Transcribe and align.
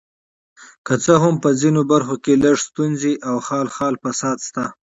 که 0.85 0.93
څه 1.03 1.13
هم 1.23 1.35
په 1.43 1.49
ځینو 1.61 1.81
برخو 1.91 2.15
کې 2.23 2.33
لږې 2.43 2.63
ستونزې 2.67 3.13
او 3.29 3.35
خال 3.47 3.67
خال 3.75 3.93
فساد 4.03 4.37
شته. 4.47 4.65